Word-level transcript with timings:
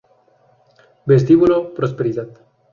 Vestíbulo 1.05 1.75
Prosperidad 1.77 2.31